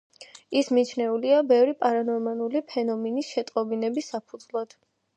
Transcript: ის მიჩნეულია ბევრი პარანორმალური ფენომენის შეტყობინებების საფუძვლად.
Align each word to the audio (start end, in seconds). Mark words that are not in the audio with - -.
ის 0.61 0.71
მიჩნეულია 0.77 1.43
ბევრი 1.51 1.77
პარანორმალური 1.85 2.65
ფენომენის 2.75 3.33
შეტყობინებების 3.37 4.15
საფუძვლად. 4.17 4.79